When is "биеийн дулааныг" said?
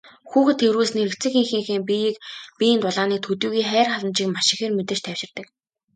2.59-3.19